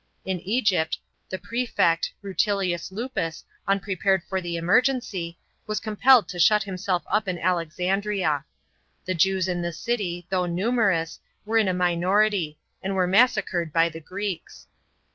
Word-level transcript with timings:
In 0.25 0.39
Egypt, 0.39 0.97
the 1.29 1.37
prelect 1.37 2.11
Rutilius 2.23 2.91
Lupus 2.91 3.43
unprepared 3.67 4.23
for 4.23 4.41
the 4.41 4.57
emergency, 4.57 5.37
was 5.67 5.79
compelled 5.79 6.27
to 6.29 6.39
shut 6.39 6.63
nunseif 6.63 7.03
up 7.05 7.27
in 7.27 7.37
Alexandria. 7.37 8.43
The 9.05 9.13
Jews 9.13 9.47
in 9.47 9.61
the 9.61 9.71
city, 9.71 10.25
though 10.31 10.47
numerous, 10.47 11.19
were 11.45 11.59
in 11.59 11.67
a 11.67 11.73
minority, 11.75 12.57
and 12.81 12.95
were 12.95 13.05
massacred 13.05 13.71
by 13.71 13.89
the 13.89 13.99
Greeks. 14.01 14.65